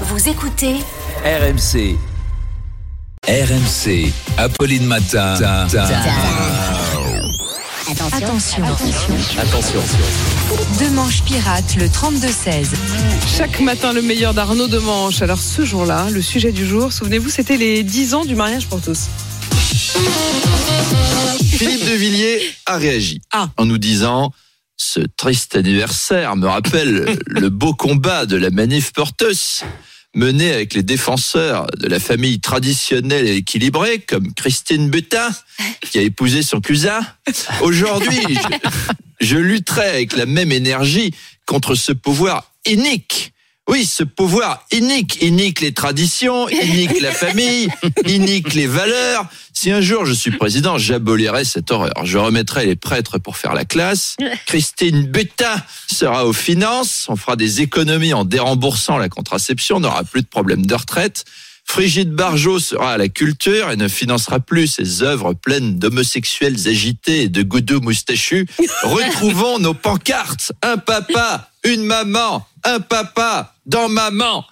Vous 0.00 0.28
écoutez 0.28 0.74
RMC. 1.24 1.96
RMC. 3.26 4.12
Apolline 4.36 4.84
Matin. 4.86 5.34
Attention, 8.12 8.64
Attention. 9.38 9.80
Deux 10.78 10.90
manches 10.90 11.22
pirates, 11.22 11.76
le 11.76 11.86
32-16. 11.86 12.66
Chaque 13.36 13.60
matin, 13.60 13.92
le 13.92 14.02
meilleur 14.02 14.34
d'Arnaud 14.34 14.68
de 14.68 14.78
Manche. 14.78 15.22
Alors 15.22 15.38
ce 15.38 15.64
jour-là, 15.64 16.06
le 16.10 16.20
sujet 16.22 16.52
du 16.52 16.66
jour, 16.66 16.92
souvenez-vous, 16.92 17.30
c'était 17.30 17.56
les 17.56 17.82
10 17.82 18.14
ans 18.14 18.24
du 18.24 18.34
mariage 18.34 18.66
pour 18.66 18.80
tous. 18.80 19.06
Philippe 21.56 21.84
de 21.88 21.94
Villiers 21.94 22.40
a 22.66 22.76
réagi 22.78 23.20
Ah. 23.32 23.48
en 23.56 23.64
nous 23.64 23.78
disant 23.78 24.32
ce 24.76 25.00
triste 25.16 25.56
anniversaire 25.56 26.36
me 26.36 26.46
rappelle 26.46 27.16
le 27.26 27.48
beau 27.48 27.74
combat 27.74 28.26
de 28.26 28.36
la 28.36 28.50
manif 28.50 28.92
porteuse 28.92 29.62
mené 30.14 30.52
avec 30.52 30.74
les 30.74 30.82
défenseurs 30.82 31.66
de 31.76 31.88
la 31.88 31.98
famille 31.98 32.40
traditionnelle 32.40 33.26
et 33.26 33.36
équilibrée 33.36 33.98
comme 33.98 34.32
Christine 34.32 34.88
Butin 34.88 35.28
qui 35.90 35.98
a 35.98 36.02
épousé 36.02 36.42
son 36.42 36.60
cousin. 36.60 37.00
Aujourd'hui, 37.60 38.22
je, 39.20 39.26
je 39.26 39.36
lutterai 39.36 39.88
avec 39.88 40.16
la 40.16 40.26
même 40.26 40.52
énergie 40.52 41.12
contre 41.46 41.74
ce 41.74 41.92
pouvoir 41.92 42.52
inique. 42.64 43.23
Oui, 43.66 43.86
ce 43.86 44.04
pouvoir 44.04 44.66
inique, 44.72 45.22
inique 45.22 45.60
les 45.60 45.72
traditions, 45.72 46.48
inique 46.50 47.00
la 47.00 47.12
famille, 47.12 47.68
inique 48.06 48.52
les 48.52 48.66
valeurs. 48.66 49.26
Si 49.54 49.70
un 49.70 49.80
jour 49.80 50.04
je 50.04 50.12
suis 50.12 50.32
président, 50.32 50.76
j'abolirai 50.76 51.44
cette 51.44 51.70
horreur. 51.70 52.04
Je 52.04 52.18
remettrai 52.18 52.66
les 52.66 52.76
prêtres 52.76 53.18
pour 53.18 53.38
faire 53.38 53.54
la 53.54 53.64
classe. 53.64 54.16
Christine 54.46 55.06
Butin 55.06 55.56
sera 55.90 56.26
aux 56.26 56.34
finances. 56.34 57.06
On 57.08 57.16
fera 57.16 57.36
des 57.36 57.62
économies 57.62 58.12
en 58.12 58.26
déremboursant 58.26 58.98
la 58.98 59.08
contraception. 59.08 59.76
On 59.76 59.80
n'aura 59.80 60.04
plus 60.04 60.20
de 60.20 60.26
problème 60.26 60.66
de 60.66 60.74
retraite. 60.74 61.24
Frigide 61.64 62.12
Barjot 62.12 62.58
sera 62.58 62.92
à 62.92 62.98
la 62.98 63.08
culture 63.08 63.70
et 63.70 63.76
ne 63.76 63.88
financera 63.88 64.38
plus 64.38 64.66
ses 64.66 65.02
œuvres 65.02 65.32
pleines 65.32 65.78
d'homosexuels 65.78 66.68
agités 66.68 67.22
et 67.22 67.28
de 67.28 67.42
goudous 67.42 67.80
moustachus. 67.80 68.46
Retrouvons 68.82 69.58
nos 69.58 69.72
pancartes. 69.72 70.52
Un 70.62 70.76
papa, 70.76 71.50
une 71.64 71.82
maman, 71.82 72.46
un 72.64 72.80
papa 72.80 73.54
dans 73.66 73.88
maman. 73.88 74.44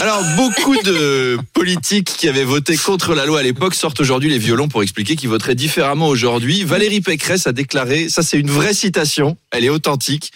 Alors, 0.00 0.22
beaucoup 0.36 0.76
de 0.82 1.38
politiques 1.52 2.14
qui 2.16 2.28
avaient 2.28 2.44
voté 2.44 2.76
contre 2.76 3.14
la 3.14 3.26
loi 3.26 3.40
à 3.40 3.42
l'époque 3.42 3.74
sortent 3.74 4.00
aujourd'hui 4.00 4.30
les 4.30 4.38
violons 4.38 4.68
pour 4.68 4.82
expliquer 4.82 5.16
qu'ils 5.16 5.28
voteraient 5.28 5.54
différemment 5.54 6.08
aujourd'hui. 6.08 6.64
Valérie 6.64 7.00
Pécresse 7.00 7.46
a 7.46 7.52
déclaré, 7.52 8.08
ça 8.08 8.22
c'est 8.22 8.38
une 8.38 8.50
vraie 8.50 8.74
citation, 8.74 9.36
elle 9.50 9.64
est 9.64 9.68
authentique, 9.68 10.32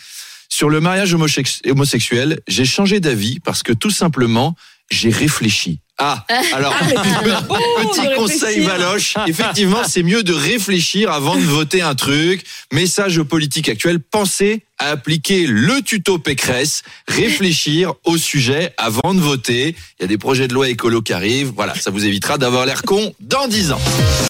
sur 0.49 0.69
le 0.69 0.81
mariage 0.81 1.15
homosex- 1.15 1.69
homosexuel, 1.69 2.41
j'ai 2.47 2.65
changé 2.65 3.01
d'avis 3.01 3.41
parce 3.41 3.63
que 3.63 3.73
tout 3.73 3.91
simplement, 3.91 4.55
j'ai 4.91 5.11
réfléchi. 5.11 5.81
Ah, 5.99 6.25
alors, 6.53 6.75
petit 6.79 8.15
conseil. 8.17 8.61
Valoche, 8.61 9.15
effectivement, 9.27 9.85
c'est 9.87 10.03
mieux 10.03 10.23
de 10.23 10.33
réfléchir 10.33 11.13
avant 11.13 11.37
de 11.37 11.43
voter 11.43 11.83
un 11.83 11.95
truc. 11.95 12.45
Message 12.73 13.19
aux 13.19 13.25
politiques 13.25 13.69
actuels, 13.69 14.01
pensez 14.01 14.63
à 14.79 14.91
appliquer 14.91 15.47
le 15.47 15.83
tuto 15.83 16.19
Pécresse, 16.19 16.83
réfléchir 17.07 17.95
au 18.05 18.17
sujet 18.17 18.75
avant 18.77 19.15
de 19.15 19.21
voter. 19.21 19.77
Il 19.99 20.03
y 20.03 20.05
a 20.05 20.09
des 20.09 20.19
projets 20.19 20.49
de 20.49 20.55
loi 20.55 20.69
écolo 20.69 21.01
qui 21.01 21.13
arrivent. 21.13 21.53
Voilà, 21.55 21.75
ça 21.77 21.91
vous 21.91 22.05
évitera 22.05 22.39
d'avoir 22.39 22.67
l'air 22.67 22.83
con 22.83 23.15
dans 23.21 23.47
10 23.47 23.73
ans. 23.73 23.81